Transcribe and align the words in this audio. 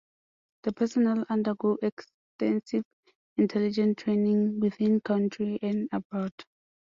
The 0.63 0.73
personnel 0.73 1.27
undergo 1.29 1.77
extensive 1.83 2.83
intelligence 3.37 4.01
training 4.01 4.59
within 4.59 4.99
country 4.99 5.59
and 5.61 5.89
abroad. 5.91 6.31